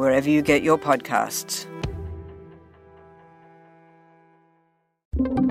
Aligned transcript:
wherever 0.00 0.30
you 0.30 0.40
get 0.40 0.62
your 0.62 0.78
podcasts. 0.78 1.66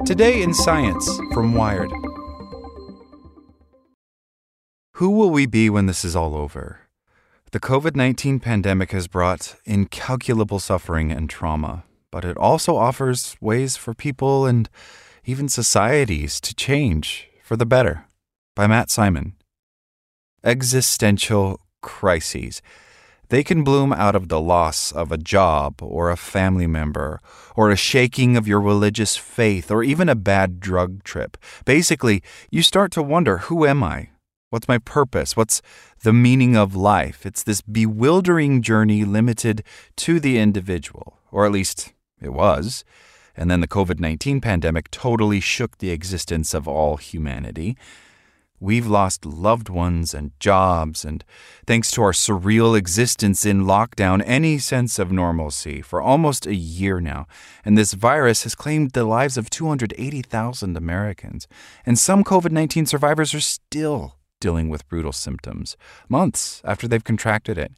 Today 0.08 0.42
in 0.42 0.56
Science 0.56 1.08
from 1.36 1.54
Wired. 1.54 1.92
Who 4.96 5.12
will 5.12 5.30
we 5.30 5.46
be 5.46 5.70
when 5.70 5.86
this 5.86 6.04
is 6.04 6.16
all 6.16 6.36
over? 6.36 6.80
The 7.52 7.60
COVID 7.60 7.96
19 7.96 8.40
pandemic 8.40 8.92
has 8.92 9.08
brought 9.08 9.56
incalculable 9.66 10.58
suffering 10.58 11.12
and 11.12 11.30
trauma, 11.30 11.84
but 12.12 12.26
it 12.26 12.36
also 12.36 12.76
offers 12.76 13.38
ways 13.40 13.78
for 13.78 13.94
people 13.94 14.48
and 14.48 14.68
even 15.26 15.48
societies 15.48 16.42
to 16.42 16.56
change 16.56 17.30
for 17.44 17.56
the 17.56 17.68
better. 17.68 18.06
By 18.56 18.66
Matt 18.66 18.90
Simon. 18.90 19.36
Existential 20.44 21.60
crises. 21.84 22.64
They 23.30 23.44
can 23.44 23.64
bloom 23.64 23.94
out 23.94 24.16
of 24.16 24.28
the 24.28 24.42
loss 24.42 24.92
of 24.92 25.12
a 25.12 25.18
job 25.18 25.84
or 25.84 26.10
a 26.10 26.18
family 26.18 26.66
member 26.66 27.20
or 27.56 27.70
a 27.70 27.76
shaking 27.76 28.36
of 28.36 28.48
your 28.48 28.60
religious 28.60 29.18
faith 29.18 29.70
or 29.70 29.84
even 29.84 30.10
a 30.10 30.16
bad 30.16 30.60
drug 30.60 31.04
trip. 31.04 31.38
Basically, 31.64 32.24
you 32.50 32.64
start 32.64 32.92
to 32.94 33.04
wonder 33.04 33.38
who 33.38 33.68
am 33.68 33.84
I? 33.84 34.10
What's 34.50 34.68
my 34.68 34.80
purpose? 34.80 35.38
What's 35.38 35.62
the 36.02 36.12
meaning 36.12 36.58
of 36.58 36.76
life? 36.76 37.24
It's 37.24 37.44
this 37.44 37.62
bewildering 37.62 38.64
journey 38.64 39.06
limited 39.06 39.64
to 39.98 40.20
the 40.20 40.40
individual, 40.40 41.20
or 41.32 41.46
at 41.46 41.52
least 41.52 41.94
it 42.20 42.34
was. 42.34 42.84
And 43.38 43.52
then 43.52 43.62
the 43.62 43.68
COVID 43.68 44.00
19 44.00 44.42
pandemic 44.42 44.90
totally 44.90 45.40
shook 45.40 45.78
the 45.78 45.92
existence 45.92 46.56
of 46.56 46.68
all 46.68 46.98
humanity. 46.98 47.78
We've 48.60 48.88
lost 48.88 49.26
loved 49.26 49.70
ones 49.70 50.14
and 50.14 50.32
jobs, 50.40 51.06
and 51.06 51.24
thanks 51.66 51.92
to 51.92 52.02
our 52.04 52.12
surreal 52.12 52.78
existence 52.78 53.46
in 53.46 53.64
lockdown, 53.64 54.22
any 54.26 54.58
sense 54.58 55.00
of 55.00 55.12
normalcy 55.12 55.82
for 55.82 56.02
almost 56.02 56.46
a 56.46 56.54
year 56.54 57.00
now. 57.00 57.26
And 57.64 57.78
this 57.78 57.94
virus 57.94 58.44
has 58.44 58.56
claimed 58.56 58.92
the 58.92 59.06
lives 59.06 59.38
of 59.38 59.50
280,000 59.50 60.76
Americans. 60.76 61.48
And 61.86 61.98
some 61.98 62.24
COVID 62.24 62.52
19 62.52 62.86
survivors 62.86 63.34
are 63.34 63.40
still 63.40 64.16
dealing 64.42 64.70
with 64.70 64.88
brutal 64.88 65.14
symptoms, 65.14 65.78
months 66.08 66.62
after 66.66 66.88
they've 66.88 67.04
contracted 67.04 67.58
it. 67.58 67.72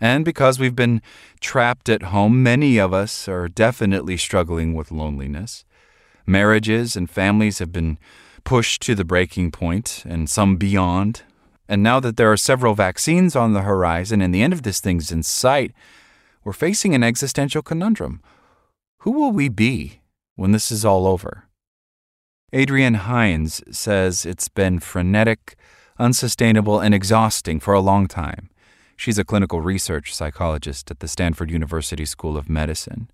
And 0.00 0.24
because 0.24 0.58
we've 0.58 0.76
been 0.76 1.02
trapped 1.40 1.88
at 1.88 2.04
home, 2.04 2.42
many 2.42 2.78
of 2.78 2.92
us 2.92 3.28
are 3.28 3.48
definitely 3.48 4.16
struggling 4.16 4.74
with 4.74 4.92
loneliness. 4.92 5.64
Marriages 6.26 6.96
and 6.96 7.10
families 7.10 7.58
have 7.58 7.72
been 7.72 7.98
pushed 8.44 8.82
to 8.82 8.94
the 8.94 9.04
breaking 9.04 9.50
point 9.50 10.04
and 10.06 10.28
some 10.28 10.56
beyond. 10.56 11.22
And 11.68 11.82
now 11.82 12.00
that 12.00 12.16
there 12.16 12.32
are 12.32 12.36
several 12.36 12.74
vaccines 12.74 13.36
on 13.36 13.52
the 13.52 13.62
horizon 13.62 14.22
and 14.22 14.34
the 14.34 14.42
end 14.42 14.52
of 14.52 14.62
this 14.62 14.80
thing's 14.80 15.12
in 15.12 15.22
sight, 15.22 15.72
we're 16.44 16.52
facing 16.52 16.94
an 16.94 17.04
existential 17.04 17.62
conundrum. 17.62 18.22
Who 19.00 19.10
will 19.10 19.32
we 19.32 19.48
be 19.48 20.00
when 20.36 20.52
this 20.52 20.72
is 20.72 20.84
all 20.84 21.06
over? 21.06 21.44
Adrienne 22.54 22.94
Heinz 22.94 23.62
says 23.70 24.24
it's 24.24 24.48
been 24.48 24.80
frenetic, 24.80 25.56
unsustainable, 25.98 26.80
and 26.80 26.94
exhausting 26.94 27.60
for 27.60 27.74
a 27.74 27.80
long 27.80 28.06
time. 28.06 28.48
She's 28.96 29.18
a 29.18 29.24
clinical 29.24 29.60
research 29.60 30.14
psychologist 30.14 30.90
at 30.90 31.00
the 31.00 31.08
Stanford 31.08 31.50
University 31.50 32.06
School 32.06 32.36
of 32.36 32.48
Medicine. 32.48 33.10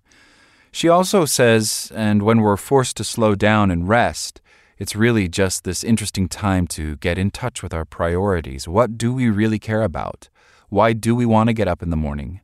She 0.71 0.89
also 0.89 1.25
says, 1.25 1.91
and 1.93 2.23
when 2.23 2.41
we're 2.41 2.57
forced 2.57 2.97
to 2.97 3.03
slow 3.03 3.35
down 3.35 3.69
and 3.69 3.87
rest, 3.87 4.41
it's 4.77 4.95
really 4.95 5.27
just 5.27 5.63
this 5.63 5.83
interesting 5.83 6.27
time 6.27 6.67
to 6.67 6.97
get 6.97 7.17
in 7.17 7.31
touch 7.31 7.63
with 7.63 7.73
our 7.73 7.85
priorities. 7.85 8.67
What 8.67 8.97
do 8.97 9.13
we 9.13 9.29
really 9.29 9.59
care 9.59 9.83
about? 9.83 10.29
Why 10.69 10.93
do 10.93 11.15
we 11.15 11.25
want 11.25 11.47
to 11.47 11.53
get 11.53 11.67
up 11.67 11.81
in 11.81 11.89
the 11.89 11.95
morning? 11.95 12.41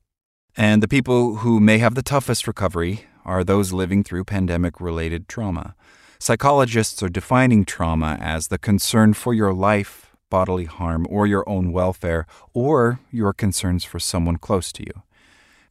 And 0.55 0.81
the 0.81 0.87
people 0.87 1.37
who 1.37 1.59
may 1.59 1.77
have 1.79 1.95
the 1.95 2.01
toughest 2.01 2.47
recovery 2.47 3.05
are 3.25 3.43
those 3.43 3.73
living 3.73 4.03
through 4.03 4.25
pandemic 4.25 4.79
related 4.79 5.27
trauma. 5.27 5.75
Psychologists 6.19 7.01
are 7.01 7.09
defining 7.09 7.65
trauma 7.65 8.17
as 8.21 8.47
the 8.47 8.57
concern 8.57 9.13
for 9.13 9.33
your 9.33 9.53
life, 9.53 10.15
bodily 10.29 10.65
harm, 10.65 11.05
or 11.09 11.25
your 11.25 11.47
own 11.49 11.71
welfare, 11.71 12.25
or 12.53 12.99
your 13.11 13.33
concerns 13.33 13.83
for 13.83 13.99
someone 13.99 14.37
close 14.37 14.71
to 14.71 14.83
you. 14.83 15.03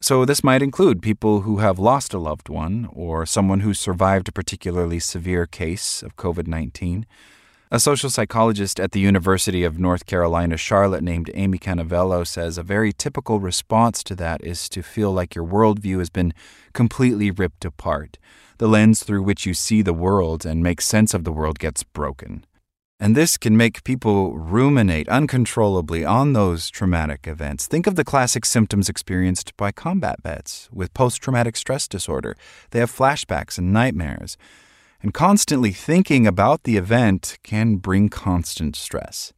So, 0.03 0.25
this 0.25 0.43
might 0.43 0.63
include 0.63 1.03
people 1.03 1.41
who 1.41 1.57
have 1.59 1.77
lost 1.77 2.11
a 2.11 2.17
loved 2.17 2.49
one 2.49 2.89
or 2.91 3.23
someone 3.27 3.59
who 3.59 3.75
survived 3.75 4.27
a 4.27 4.31
particularly 4.31 4.97
severe 4.97 5.45
case 5.45 6.01
of 6.01 6.15
COVID 6.15 6.47
19. 6.47 7.05
A 7.69 7.79
social 7.79 8.09
psychologist 8.09 8.79
at 8.79 8.93
the 8.93 8.99
University 8.99 9.63
of 9.63 9.77
North 9.77 10.07
Carolina, 10.07 10.57
Charlotte, 10.57 11.03
named 11.03 11.29
Amy 11.35 11.59
Canevello, 11.59 12.25
says 12.25 12.57
a 12.57 12.63
very 12.63 12.91
typical 12.91 13.39
response 13.39 14.03
to 14.05 14.15
that 14.15 14.43
is 14.43 14.67
to 14.69 14.81
feel 14.81 15.11
like 15.11 15.35
your 15.35 15.45
worldview 15.45 15.99
has 15.99 16.09
been 16.09 16.33
completely 16.73 17.29
ripped 17.29 17.63
apart. 17.63 18.17
The 18.57 18.67
lens 18.67 19.03
through 19.03 19.21
which 19.21 19.45
you 19.45 19.53
see 19.53 19.83
the 19.83 19.93
world 19.93 20.47
and 20.47 20.63
make 20.63 20.81
sense 20.81 21.13
of 21.13 21.25
the 21.25 21.31
world 21.31 21.59
gets 21.59 21.83
broken. 21.83 22.43
And 23.03 23.15
this 23.15 23.35
can 23.35 23.57
make 23.57 23.83
people 23.83 24.37
ruminate 24.37 25.09
uncontrollably 25.09 26.05
on 26.05 26.33
those 26.33 26.69
traumatic 26.69 27.25
events. 27.25 27.65
Think 27.65 27.87
of 27.87 27.95
the 27.95 28.03
classic 28.03 28.45
symptoms 28.45 28.89
experienced 28.89 29.57
by 29.57 29.71
combat 29.71 30.21
vets 30.21 30.69
with 30.71 30.93
post 30.93 31.19
traumatic 31.19 31.57
stress 31.57 31.87
disorder. 31.87 32.35
They 32.69 32.77
have 32.77 32.91
flashbacks 32.95 33.57
and 33.57 33.73
nightmares. 33.73 34.37
And 35.01 35.15
constantly 35.15 35.71
thinking 35.71 36.27
about 36.27 36.61
the 36.61 36.77
event 36.77 37.39
can 37.41 37.77
bring 37.77 38.09
constant 38.09 38.75
stress. 38.75 39.33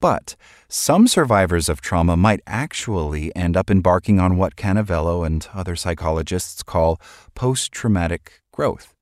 But 0.00 0.36
some 0.68 1.08
survivors 1.08 1.68
of 1.68 1.80
trauma 1.80 2.16
might 2.16 2.40
actually 2.46 3.34
end 3.34 3.56
up 3.56 3.68
embarking 3.68 4.20
on 4.20 4.36
what 4.36 4.54
Canevello 4.54 5.26
and 5.26 5.44
other 5.52 5.74
psychologists 5.74 6.62
call 6.62 7.00
post 7.34 7.72
traumatic 7.72 8.42
growth 8.52 8.95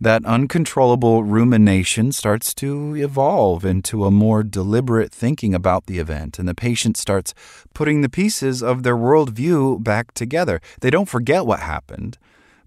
that 0.00 0.24
uncontrollable 0.24 1.22
rumination 1.22 2.10
starts 2.10 2.54
to 2.54 2.96
evolve 2.96 3.64
into 3.66 4.06
a 4.06 4.10
more 4.10 4.42
deliberate 4.42 5.12
thinking 5.12 5.54
about 5.54 5.86
the 5.86 5.98
event, 5.98 6.38
and 6.38 6.48
the 6.48 6.54
patient 6.54 6.96
starts 6.96 7.34
putting 7.74 8.00
the 8.00 8.08
pieces 8.08 8.62
of 8.62 8.82
their 8.82 8.96
worldview 8.96 9.84
back 9.84 10.12
together. 10.14 10.60
They 10.80 10.88
don't 10.90 11.08
forget 11.08 11.44
what 11.44 11.60
happened, 11.60 12.16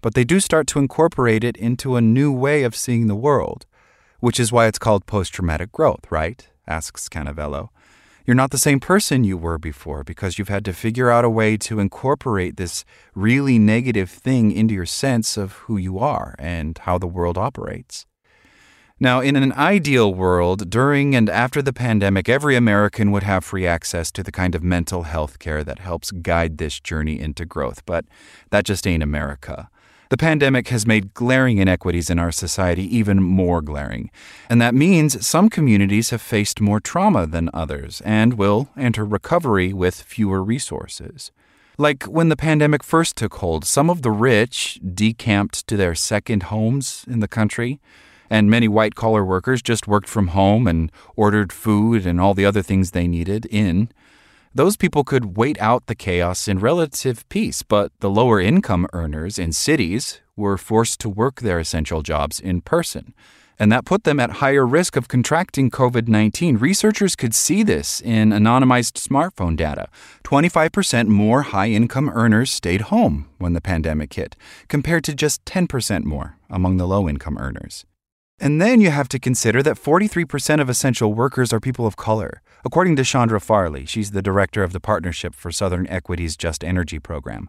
but 0.00 0.14
they 0.14 0.22
do 0.22 0.38
start 0.38 0.68
to 0.68 0.78
incorporate 0.78 1.42
it 1.42 1.56
into 1.56 1.96
a 1.96 2.00
new 2.00 2.32
way 2.32 2.62
of 2.62 2.76
seeing 2.76 3.08
the 3.08 3.16
world, 3.16 3.66
which 4.20 4.38
is 4.38 4.52
why 4.52 4.66
it's 4.66 4.78
called 4.78 5.06
post 5.06 5.34
traumatic 5.34 5.72
growth, 5.72 6.10
right? 6.10 6.48
asks 6.68 7.08
Canevello. 7.08 7.70
You're 8.26 8.34
not 8.34 8.52
the 8.52 8.58
same 8.58 8.80
person 8.80 9.22
you 9.22 9.36
were 9.36 9.58
before 9.58 10.02
because 10.02 10.38
you've 10.38 10.48
had 10.48 10.64
to 10.64 10.72
figure 10.72 11.10
out 11.10 11.26
a 11.26 11.30
way 11.30 11.58
to 11.58 11.78
incorporate 11.78 12.56
this 12.56 12.82
really 13.14 13.58
negative 13.58 14.08
thing 14.08 14.50
into 14.50 14.72
your 14.72 14.86
sense 14.86 15.36
of 15.36 15.52
who 15.52 15.76
you 15.76 15.98
are 15.98 16.34
and 16.38 16.78
how 16.78 16.96
the 16.96 17.06
world 17.06 17.36
operates. 17.36 18.06
Now, 18.98 19.20
in 19.20 19.36
an 19.36 19.52
ideal 19.52 20.14
world, 20.14 20.70
during 20.70 21.14
and 21.14 21.28
after 21.28 21.60
the 21.60 21.74
pandemic, 21.74 22.28
every 22.28 22.56
American 22.56 23.10
would 23.10 23.24
have 23.24 23.44
free 23.44 23.66
access 23.66 24.10
to 24.12 24.22
the 24.22 24.32
kind 24.32 24.54
of 24.54 24.62
mental 24.62 25.02
health 25.02 25.38
care 25.38 25.62
that 25.62 25.80
helps 25.80 26.10
guide 26.10 26.56
this 26.56 26.80
journey 26.80 27.20
into 27.20 27.44
growth. 27.44 27.84
But 27.84 28.06
that 28.50 28.64
just 28.64 28.86
ain't 28.86 29.02
America. 29.02 29.68
The 30.10 30.16
pandemic 30.16 30.68
has 30.68 30.86
made 30.86 31.14
glaring 31.14 31.58
inequities 31.58 32.10
in 32.10 32.18
our 32.18 32.30
society 32.30 32.84
even 32.96 33.22
more 33.22 33.62
glaring. 33.62 34.10
And 34.48 34.60
that 34.60 34.74
means 34.74 35.26
some 35.26 35.48
communities 35.48 36.10
have 36.10 36.20
faced 36.20 36.60
more 36.60 36.80
trauma 36.80 37.26
than 37.26 37.50
others 37.54 38.02
and 38.04 38.34
will 38.34 38.68
enter 38.76 39.04
recovery 39.04 39.72
with 39.72 40.02
fewer 40.02 40.42
resources. 40.42 41.32
Like 41.76 42.04
when 42.04 42.28
the 42.28 42.36
pandemic 42.36 42.84
first 42.84 43.16
took 43.16 43.34
hold, 43.34 43.64
some 43.64 43.90
of 43.90 44.02
the 44.02 44.12
rich 44.12 44.78
decamped 44.94 45.66
to 45.66 45.76
their 45.76 45.94
second 45.94 46.44
homes 46.44 47.04
in 47.08 47.18
the 47.18 47.26
country, 47.26 47.80
and 48.30 48.48
many 48.48 48.68
white 48.68 48.94
collar 48.94 49.24
workers 49.24 49.60
just 49.60 49.88
worked 49.88 50.08
from 50.08 50.28
home 50.28 50.66
and 50.68 50.92
ordered 51.16 51.52
food 51.52 52.06
and 52.06 52.20
all 52.20 52.34
the 52.34 52.46
other 52.46 52.62
things 52.62 52.90
they 52.90 53.08
needed 53.08 53.46
in. 53.46 53.88
Those 54.56 54.76
people 54.76 55.02
could 55.02 55.36
wait 55.36 55.60
out 55.60 55.86
the 55.86 55.96
chaos 55.96 56.46
in 56.46 56.60
relative 56.60 57.28
peace, 57.28 57.64
but 57.64 57.90
the 57.98 58.08
lower 58.08 58.40
income 58.40 58.86
earners 58.92 59.36
in 59.36 59.50
cities 59.50 60.20
were 60.36 60.56
forced 60.56 61.00
to 61.00 61.08
work 61.08 61.40
their 61.40 61.58
essential 61.58 62.02
jobs 62.02 62.38
in 62.38 62.60
person. 62.60 63.14
And 63.58 63.72
that 63.72 63.84
put 63.84 64.04
them 64.04 64.20
at 64.20 64.38
higher 64.38 64.64
risk 64.64 64.94
of 64.94 65.08
contracting 65.08 65.72
COVID 65.72 66.06
19. 66.06 66.58
Researchers 66.58 67.16
could 67.16 67.34
see 67.34 67.64
this 67.64 68.00
in 68.00 68.30
anonymized 68.30 68.94
smartphone 68.94 69.56
data. 69.56 69.88
25% 70.22 71.08
more 71.08 71.42
high 71.42 71.70
income 71.70 72.08
earners 72.14 72.52
stayed 72.52 72.82
home 72.92 73.28
when 73.38 73.54
the 73.54 73.60
pandemic 73.60 74.14
hit, 74.14 74.36
compared 74.68 75.02
to 75.02 75.16
just 75.16 75.44
10% 75.46 76.04
more 76.04 76.36
among 76.48 76.76
the 76.76 76.86
low 76.86 77.08
income 77.08 77.38
earners. 77.38 77.86
And 78.40 78.60
then 78.60 78.80
you 78.80 78.90
have 78.90 79.08
to 79.10 79.20
consider 79.20 79.62
that 79.62 79.76
43% 79.76 80.60
of 80.60 80.68
essential 80.68 81.14
workers 81.14 81.52
are 81.52 81.60
people 81.60 81.86
of 81.86 81.96
color. 81.96 82.42
According 82.64 82.96
to 82.96 83.04
Chandra 83.04 83.40
Farley, 83.40 83.86
she's 83.86 84.10
the 84.10 84.22
director 84.22 84.64
of 84.64 84.72
the 84.72 84.80
Partnership 84.80 85.34
for 85.34 85.52
Southern 85.52 85.86
Equity's 85.86 86.36
Just 86.36 86.64
Energy 86.64 86.98
program. 86.98 87.48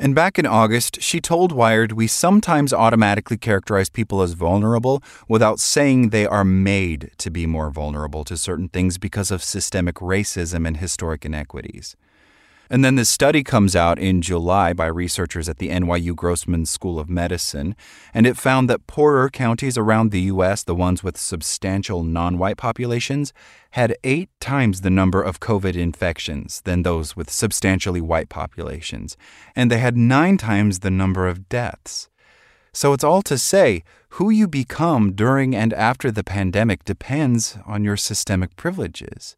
And 0.00 0.12
back 0.12 0.36
in 0.36 0.44
August, 0.44 1.00
she 1.00 1.20
told 1.20 1.52
Wired 1.52 1.92
we 1.92 2.08
sometimes 2.08 2.72
automatically 2.72 3.36
characterize 3.36 3.88
people 3.88 4.22
as 4.22 4.32
vulnerable 4.32 5.04
without 5.28 5.60
saying 5.60 6.08
they 6.08 6.26
are 6.26 6.44
made 6.44 7.12
to 7.18 7.30
be 7.30 7.46
more 7.46 7.70
vulnerable 7.70 8.24
to 8.24 8.36
certain 8.36 8.68
things 8.68 8.98
because 8.98 9.30
of 9.30 9.44
systemic 9.44 9.96
racism 9.96 10.66
and 10.66 10.78
historic 10.78 11.24
inequities. 11.24 11.94
And 12.70 12.84
then 12.84 12.94
this 12.94 13.10
study 13.10 13.44
comes 13.44 13.76
out 13.76 13.98
in 13.98 14.22
July 14.22 14.72
by 14.72 14.86
researchers 14.86 15.48
at 15.48 15.58
the 15.58 15.68
NYU 15.68 16.16
Grossman 16.16 16.64
School 16.66 16.98
of 16.98 17.10
Medicine, 17.10 17.76
and 18.14 18.26
it 18.26 18.36
found 18.36 18.70
that 18.70 18.86
poorer 18.86 19.28
counties 19.28 19.76
around 19.76 20.10
the 20.10 20.22
U.S., 20.22 20.62
the 20.62 20.74
ones 20.74 21.04
with 21.04 21.18
substantial 21.18 22.02
non 22.02 22.38
white 22.38 22.56
populations, 22.56 23.32
had 23.72 23.96
eight 24.02 24.30
times 24.40 24.80
the 24.80 24.90
number 24.90 25.22
of 25.22 25.40
COVID 25.40 25.76
infections 25.76 26.62
than 26.64 26.82
those 26.82 27.14
with 27.14 27.30
substantially 27.30 28.00
white 28.00 28.28
populations, 28.28 29.16
and 29.54 29.70
they 29.70 29.78
had 29.78 29.96
nine 29.96 30.38
times 30.38 30.78
the 30.78 30.90
number 30.90 31.28
of 31.28 31.48
deaths. 31.48 32.08
So 32.72 32.92
it's 32.92 33.04
all 33.04 33.22
to 33.22 33.38
say, 33.38 33.84
who 34.10 34.30
you 34.30 34.48
become 34.48 35.12
during 35.12 35.54
and 35.54 35.72
after 35.74 36.10
the 36.10 36.24
pandemic 36.24 36.84
depends 36.84 37.56
on 37.66 37.84
your 37.84 37.96
systemic 37.96 38.56
privileges. 38.56 39.36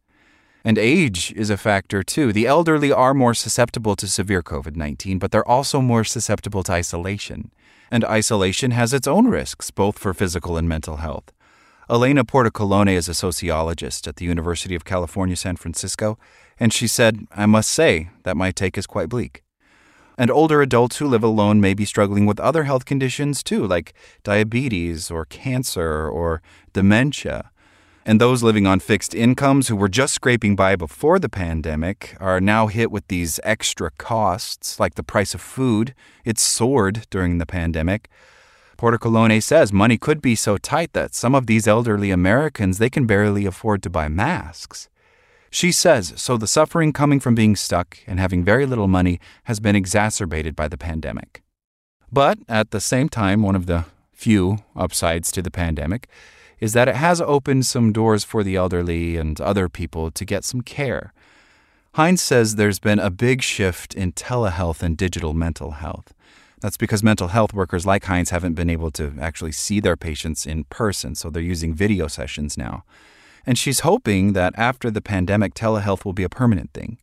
And 0.67 0.79
age 0.79 1.33
is 1.37 1.49
a 1.49 1.57
factor 1.57 2.03
too. 2.03 2.33
The 2.33 2.49
elderly 2.49 2.91
are 2.91 3.15
more 3.15 3.35
susceptible 3.35 3.95
to 3.95 4.09
severe 4.09 4.43
COVID 4.43 4.75
19, 4.75 5.21
but 5.21 5.31
they're 5.31 5.49
also 5.49 5.81
more 5.81 6.03
susceptible 6.03 6.65
to 6.65 6.73
isolation. 6.73 7.53
And 7.89 8.05
isolation 8.05 8.73
has 8.73 8.93
its 8.93 9.07
own 9.07 9.29
risks, 9.29 9.71
both 9.71 9.97
for 9.97 10.13
physical 10.13 10.57
and 10.57 10.69
mental 10.69 10.97
health. 10.97 11.31
Elena 11.89 12.25
Portacolone 12.25 12.97
is 12.97 13.09
a 13.09 13.15
sociologist 13.15 14.09
at 14.09 14.17
the 14.17 14.25
University 14.25 14.75
of 14.75 14.85
California, 14.85 15.37
San 15.37 15.55
Francisco, 15.55 16.19
and 16.59 16.73
she 16.73 16.89
said, 16.89 17.29
I 17.31 17.47
must 17.47 17.71
say 17.71 18.11
that 18.25 18.37
my 18.37 18.51
take 18.51 18.77
is 18.77 18.89
quite 18.89 19.09
bleak. 19.09 19.45
And 20.19 20.33
older 20.33 20.63
adults 20.63 20.97
who 20.97 21.07
live 21.07 21.23
alone 21.23 21.61
may 21.61 21.75
be 21.75 21.85
struggling 21.85 22.27
with 22.27 22.41
other 22.41 22.65
health 22.65 22.87
conditions 22.87 23.45
too, 23.45 23.65
like 23.65 23.95
diabetes 24.25 25.13
or 25.13 25.27
cancer 25.27 26.09
or 26.09 26.43
dementia. 26.73 27.53
And 28.09 28.21
those 28.21 28.41
living 28.41 28.69
on 28.69 28.79
fixed 28.79 29.17
incomes 29.17 29.67
who 29.67 29.75
were 29.75 29.89
just 29.89 30.15
scraping 30.15 30.55
by 30.55 30.77
before 30.77 31.19
the 31.19 31.29
pandemic 31.29 32.17
are 32.21 32.41
now 32.41 32.69
hit 32.69 32.93
with 32.93 33.09
these 33.09 33.41
extra 33.43 33.91
costs, 33.99 34.79
like 34.79 34.95
the 34.95 35.03
price 35.03 35.35
of 35.35 35.41
food. 35.41 35.93
It 36.25 36.39
soared 36.39 37.09
during 37.11 37.39
the 37.39 37.47
pandemic. 37.47 38.09
Portacolone 38.79 39.43
says 39.43 39.73
money 39.73 39.99
could 39.99 40.23
be 40.23 40.37
so 40.37 40.57
tight 40.57 40.93
that 40.93 41.17
some 41.17 41.35
of 41.35 41.49
these 41.49 41.67
elderly 41.67 42.13
Americans 42.13 42.79
they 42.79 42.89
can 42.89 43.07
barely 43.07 43.45
afford 43.45 43.83
to 43.83 43.91
buy 43.91 44.07
masks. 44.07 44.89
She 45.51 45.73
says 45.73 46.13
so 46.15 46.37
the 46.37 46.47
suffering 46.47 46.93
coming 46.93 47.19
from 47.19 47.35
being 47.35 47.57
stuck 47.57 47.99
and 48.07 48.21
having 48.21 48.45
very 48.45 48.67
little 48.67 48.87
money 48.87 49.19
has 49.45 49.59
been 49.59 49.75
exacerbated 49.75 50.55
by 50.55 50.69
the 50.69 50.79
pandemic. 50.79 51.43
But 52.13 52.39
at 52.49 52.71
the 52.71 52.81
same 52.81 53.09
time, 53.09 53.43
one 53.43 53.57
of 53.57 53.67
the 53.67 53.85
few 54.13 54.59
upsides 54.77 55.33
to 55.33 55.43
the 55.43 55.51
pandemic 55.51 56.09
is 56.61 56.73
that 56.73 56.89
it 56.89 56.97
has 56.97 57.21
opened 57.21 57.67
some 57.67 57.93
doors 57.93 58.25
for 58.25 58.43
the 58.43 58.57
elderly 58.57 59.17
and 59.17 59.41
other 59.41 59.69
people 59.69 60.11
to 60.11 60.25
get 60.25 60.45
some 60.45 60.61
care. 60.61 61.13
Heinz 61.95 62.21
says 62.21 62.57
there's 62.57 62.79
been 62.79 62.99
a 62.99 63.11
big 63.11 63.43
shift 63.43 63.95
in 63.95 64.13
telehealth 64.13 64.83
and 64.83 64.97
digital 64.97 65.33
mental 65.33 65.73
health. 65.73 66.13
That's 66.61 66.77
because 66.77 67.03
mental 67.03 67.29
health 67.29 67.53
workers 67.53 67.87
like 67.87 68.05
Heinz 68.05 68.31
haven't 68.31 68.55
been 68.55 68.71
able 68.71 68.91
to 68.93 69.15
actually 69.21 69.53
see 69.53 69.81
their 69.81 69.97
patients 69.97 70.47
in 70.47 70.65
person, 70.65 71.15
so 71.15 71.31
they're 71.31 71.43
using 71.43 71.75
video 71.75 72.07
sessions 72.07 72.57
now. 72.57 72.85
And 73.47 73.59
she's 73.59 73.81
hoping 73.81 74.33
that 74.33 74.55
after 74.59 74.91
the 74.91 75.01
pandemic, 75.01 75.55
telehealth 75.55 76.05
will 76.05 76.13
be 76.13 76.25
a 76.25 76.29
permanent 76.29 76.73
thing. 76.73 76.99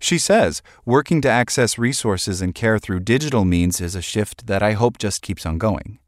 She 0.00 0.18
says 0.18 0.60
working 0.84 1.20
to 1.22 1.30
access 1.30 1.78
resources 1.78 2.42
and 2.42 2.54
care 2.54 2.78
through 2.78 3.00
digital 3.00 3.44
means 3.44 3.80
is 3.80 3.94
a 3.94 4.02
shift 4.02 4.46
that 4.46 4.62
I 4.62 4.72
hope 4.72 4.98
just 4.98 5.22
keeps 5.22 5.46
on 5.46 5.56
going. 5.56 5.98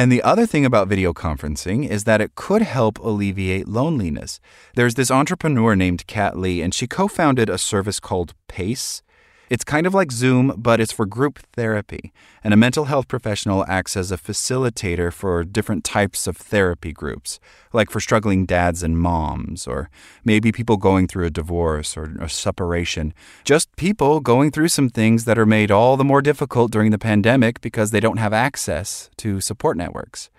And 0.00 0.10
the 0.10 0.22
other 0.22 0.46
thing 0.46 0.64
about 0.64 0.88
video 0.88 1.12
conferencing 1.12 1.86
is 1.86 2.04
that 2.04 2.22
it 2.22 2.34
could 2.34 2.62
help 2.62 2.98
alleviate 3.00 3.68
loneliness. 3.68 4.40
There's 4.74 4.94
this 4.94 5.10
entrepreneur 5.10 5.76
named 5.76 6.06
Kat 6.06 6.38
Lee, 6.38 6.62
and 6.62 6.72
she 6.72 6.86
co 6.86 7.06
founded 7.06 7.50
a 7.50 7.58
service 7.58 8.00
called 8.00 8.32
PACE. 8.48 9.02
It's 9.50 9.64
kind 9.64 9.84
of 9.84 9.92
like 9.92 10.12
Zoom, 10.12 10.54
but 10.56 10.80
it's 10.80 10.92
for 10.92 11.06
group 11.06 11.40
therapy. 11.54 12.12
And 12.44 12.54
a 12.54 12.56
mental 12.56 12.84
health 12.84 13.08
professional 13.08 13.66
acts 13.66 13.96
as 13.96 14.12
a 14.12 14.16
facilitator 14.16 15.12
for 15.12 15.42
different 15.42 15.82
types 15.82 16.28
of 16.28 16.36
therapy 16.36 16.92
groups, 16.92 17.40
like 17.72 17.90
for 17.90 17.98
struggling 17.98 18.46
dads 18.46 18.84
and 18.84 18.96
moms, 18.96 19.66
or 19.66 19.90
maybe 20.24 20.52
people 20.52 20.76
going 20.76 21.08
through 21.08 21.26
a 21.26 21.30
divorce 21.30 21.96
or 21.96 22.14
a 22.20 22.28
separation. 22.28 23.12
Just 23.42 23.74
people 23.74 24.20
going 24.20 24.52
through 24.52 24.68
some 24.68 24.88
things 24.88 25.24
that 25.24 25.38
are 25.38 25.46
made 25.46 25.72
all 25.72 25.96
the 25.96 26.04
more 26.04 26.22
difficult 26.22 26.70
during 26.70 26.92
the 26.92 26.98
pandemic 26.98 27.60
because 27.60 27.90
they 27.90 27.98
don't 27.98 28.18
have 28.18 28.32
access 28.32 29.10
to 29.16 29.40
support 29.40 29.76
networks. 29.76 30.30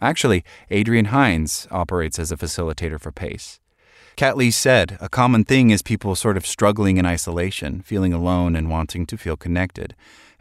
Actually, 0.00 0.44
Adrienne 0.72 1.06
Heinz 1.06 1.68
operates 1.70 2.18
as 2.18 2.32
a 2.32 2.36
facilitator 2.36 3.00
for 3.00 3.12
PACE. 3.12 3.60
Kat 4.16 4.34
Lee 4.34 4.50
said, 4.50 4.96
a 4.98 5.10
common 5.10 5.44
thing 5.44 5.68
is 5.68 5.82
people 5.82 6.16
sort 6.16 6.38
of 6.38 6.46
struggling 6.46 6.96
in 6.96 7.04
isolation, 7.04 7.82
feeling 7.82 8.14
alone 8.14 8.56
and 8.56 8.70
wanting 8.70 9.04
to 9.04 9.18
feel 9.18 9.36
connected. 9.36 9.94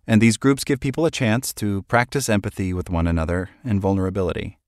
And 0.07 0.21
these 0.21 0.37
groups 0.37 0.63
give 0.63 0.79
people 0.79 1.05
a 1.05 1.11
chance 1.11 1.53
to 1.55 1.81
practice 1.83 2.29
empathy 2.29 2.71
with 2.71 2.89
one 2.89 3.05
another 3.05 3.49
and 3.65 3.81
vulnerability. 3.81 4.59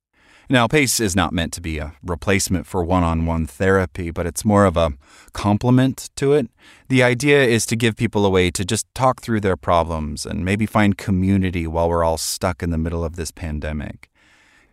Now, 0.50 0.68
PACE 0.68 1.00
is 1.00 1.16
not 1.16 1.32
meant 1.32 1.54
to 1.54 1.62
be 1.62 1.78
a 1.78 1.94
replacement 2.04 2.68
for 2.68 2.84
one 2.84 3.04
on 3.04 3.26
one 3.26 3.46
therapy, 3.46 4.12
but 4.12 4.26
it's 4.26 4.44
more 4.44 4.66
of 4.66 4.76
a 4.76 4.92
complement 5.32 6.10
to 6.18 6.34
it. 6.34 6.50
The 6.90 7.02
idea 7.02 7.42
is 7.46 7.66
to 7.68 7.78
give 7.78 7.96
people 7.96 8.26
a 8.26 8.30
way 8.30 8.52
to 8.52 8.66
just 8.66 8.94
talk 8.94 9.22
through 9.22 9.40
their 9.40 9.58
problems 9.58 10.26
and 10.26 10.44
maybe 10.44 10.66
find 10.66 10.98
community 10.98 11.66
while 11.66 11.88
we're 11.88 12.04
all 12.04 12.18
stuck 12.18 12.62
in 12.62 12.72
the 12.72 12.78
middle 12.78 13.06
of 13.06 13.16
this 13.16 13.32
pandemic 13.32 14.10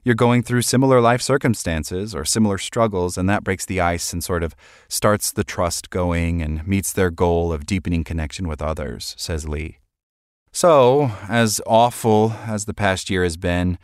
you're 0.04 0.14
going 0.14 0.42
through 0.42 0.62
similar 0.62 1.00
life 1.00 1.22
circumstances 1.22 2.14
or 2.14 2.24
similar 2.24 2.58
struggles, 2.58 3.16
and 3.16 3.28
that 3.28 3.42
breaks 3.42 3.64
the 3.64 3.80
ice 3.80 4.12
and 4.12 4.22
sort 4.22 4.42
of 4.42 4.54
starts 4.88 5.32
the 5.32 5.44
trust 5.44 5.90
going 5.90 6.42
and 6.42 6.66
meets 6.66 6.92
their 6.92 7.10
goal 7.10 7.52
of 7.52 7.66
deepening 7.66 8.04
connection 8.04 8.46
with 8.46 8.60
others, 8.60 9.14
says 9.18 9.48
Lee. 9.48 9.78
So, 10.52 11.10
as 11.28 11.60
awful 11.66 12.34
as 12.46 12.66
the 12.66 12.74
past 12.74 13.10
year 13.10 13.24
has 13.24 13.36
been, 13.36 13.78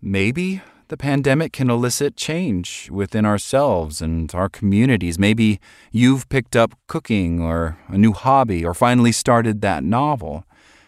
maybe 0.00 0.62
the 0.88 0.96
pandemic 0.96 1.52
can 1.52 1.68
elicit 1.68 2.16
change 2.16 2.88
within 2.90 3.26
ourselves 3.26 4.00
and 4.00 4.32
our 4.34 4.48
communities. 4.48 5.18
Maybe 5.18 5.60
you've 5.90 6.28
picked 6.28 6.54
up 6.54 6.78
cooking 6.86 7.40
or 7.40 7.76
a 7.88 7.98
new 7.98 8.12
hobby 8.12 8.64
or 8.64 8.72
finally 8.72 9.12
started 9.12 9.60
that 9.60 9.82
novel. 9.82 10.44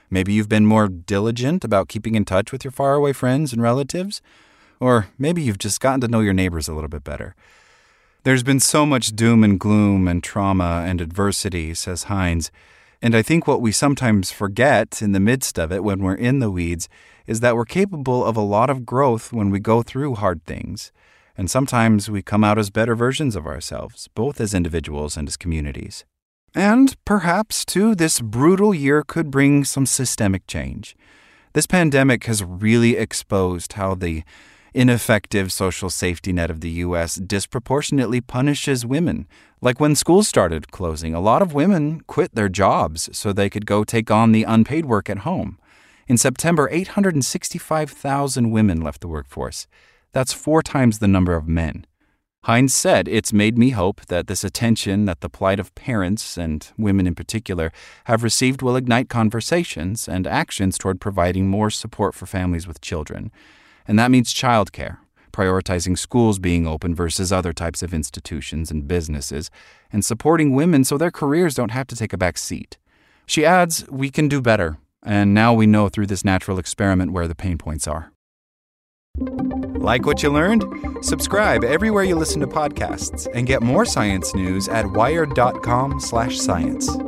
Maybe 0.09 0.33
you've 0.33 0.49
been 0.49 0.67
more 0.67 0.89
diligent 0.89 1.65
about 1.65 1.89
keeping 1.89 2.15
in 2.15 2.25
touch 2.25 2.53
with 2.53 2.65
your 2.65 2.71
faraway 2.71 3.13
friends 3.13 3.53
and 3.53 3.61
relatives. 3.61 4.23
Or 4.81 5.09
maybe 5.19 5.43
you've 5.43 5.59
just 5.59 5.81
gotten 5.81 6.01
to 6.03 6.09
know 6.09 6.21
your 6.21 6.33
neighbors 6.33 6.69
a 6.69 6.75
little 6.75 6.89
bit 6.89 7.05
better. 7.05 7.35
There's 8.25 8.43
been 8.43 8.61
so 8.61 8.85
much 8.85 9.17
doom 9.17 9.43
and 9.43 9.59
gloom 9.59 10.07
and 10.07 10.23
trauma 10.23 10.85
and 10.87 11.01
adversity, 11.01 11.75
says 11.75 12.05
Heinz. 12.05 12.51
And 13.01 13.15
I 13.15 13.23
think 13.23 13.47
what 13.47 13.61
we 13.61 13.73
sometimes 13.73 14.31
forget 14.33 15.01
in 15.01 15.13
the 15.13 15.21
midst 15.21 15.59
of 15.59 15.73
it 15.73 15.85
when 15.85 16.03
we're 16.03 16.15
in 16.15 16.41
the 16.41 16.51
weeds 16.51 16.89
is 17.27 17.41
that 17.41 17.55
we're 17.55 17.65
capable 17.65 18.25
of 18.25 18.37
a 18.37 18.41
lot 18.41 18.71
of 18.71 18.85
growth 18.85 19.33
when 19.33 19.51
we 19.51 19.61
go 19.61 19.83
through 19.83 20.17
hard 20.17 20.45
things. 20.45 20.93
And 21.37 21.49
sometimes 21.49 22.11
we 22.11 22.23
come 22.23 22.43
out 22.43 22.59
as 22.59 22.71
better 22.71 22.97
versions 22.97 23.37
of 23.37 23.47
ourselves, 23.47 24.09
both 24.15 24.41
as 24.41 24.53
individuals 24.53 25.17
and 25.17 25.29
as 25.29 25.37
communities. 25.37 26.05
And 26.55 26.97
perhaps, 27.05 27.65
too, 27.65 27.95
this 27.95 28.21
brutal 28.21 28.75
year 28.75 29.05
could 29.07 29.31
bring 29.31 29.65
some 29.65 29.87
systemic 29.87 30.47
change. 30.49 30.97
This 31.53 31.67
pandemic 31.67 32.25
has 32.25 32.43
really 32.43 32.97
exposed 32.97 33.75
how 33.75 33.95
the 33.95 34.25
ineffective 34.79 35.51
social 35.51 35.91
safety 35.91 36.33
net 36.33 36.53
of 36.53 36.61
the 36.61 36.71
U.S. 36.87 37.17
disproportionately 37.17 38.21
punishes 38.21 38.87
women. 38.87 39.27
Like 39.61 39.81
when 39.81 39.97
schools 39.97 40.29
started 40.29 40.71
closing, 40.71 41.15
a 41.15 41.21
lot 41.21 41.43
of 41.43 41.53
women 41.53 42.01
quit 42.03 42.33
their 42.37 42.49
jobs 42.49 43.11
so 43.13 43.33
they 43.33 43.51
could 43.51 43.67
go 43.67 43.83
take 43.83 44.09
on 44.09 44.31
the 44.31 44.45
unpaid 44.45 44.87
work 44.87 45.11
at 45.11 45.19
home. 45.19 45.59
In 46.07 46.17
September, 46.17 46.69
865,000 46.71 48.53
women 48.53 48.81
left 48.81 49.01
the 49.01 49.09
workforce. 49.09 49.67
That's 50.13 50.33
four 50.33 50.63
times 50.63 51.01
the 51.01 51.09
number 51.09 51.35
of 51.35 51.49
men. 51.49 51.85
Heinz 52.45 52.73
said, 52.73 53.09
It's 53.09 53.33
made 53.33 53.59
me 53.59 53.71
hope 53.71 54.07
that 54.07 54.29
this 54.29 54.45
attention 54.45 55.07
that 55.07 55.23
the 55.23 55.29
plight 55.29 55.59
of 55.59 55.75
parents, 55.75 56.39
and 56.39 56.65
women 56.79 57.09
in 57.09 57.17
particular, 57.17 57.73
have 58.05 58.23
received 58.23 58.63
will 58.63 58.77
ignite 58.77 59.09
conversations 59.09 60.09
and 60.09 60.25
actions 60.25 60.79
toward 60.79 61.01
providing 61.01 61.49
more 61.49 61.69
support 61.69 62.15
for 62.15 62.27
families 62.27 62.69
with 62.69 62.81
children. 62.81 63.33
And 63.89 63.99
that 63.99 64.11
means 64.11 64.35
childcare, 64.35 64.99
prioritizing 65.33 65.99
schools 65.99 66.39
being 66.39 66.67
open 66.67 66.95
versus 66.95 67.33
other 67.33 67.55
types 67.55 67.83
of 67.83 67.95
institutions 67.95 68.71
and 68.71 68.87
businesses, 68.87 69.51
and 69.91 70.05
supporting 70.05 70.55
women 70.55 70.85
so 70.85 70.99
their 70.99 71.11
careers 71.11 71.55
don't 71.55 71.71
have 71.71 71.87
to 71.89 71.97
take 71.97 72.13
a 72.13 72.19
back 72.19 72.39
seat. 72.39 72.79
She 73.27 73.45
adds, 73.45 73.85
We 73.91 74.11
can 74.11 74.29
do 74.29 74.41
better, 74.43 74.79
and 75.03 75.35
now 75.35 75.55
we 75.55 75.67
know 75.67 75.89
through 75.89 76.07
this 76.07 76.25
natural 76.25 76.59
experiment 76.59 77.13
where 77.13 77.27
the 77.27 77.35
pain 77.35 77.59
points 77.59 77.89
are. 77.89 78.13
Like 79.19 80.07
what 80.07 80.23
you 80.23 80.31
learned? 80.31 80.65
Subscribe 81.03 81.65
everywhere 81.65 82.05
you 82.05 82.15
listen 82.15 82.41
to 82.41 82.47
podcasts 82.47 83.27
and 83.35 83.47
get 83.47 83.63
more 83.63 83.85
science 83.85 84.35
news 84.35 84.67
at 84.69 84.87
wired.com/science. 84.87 87.08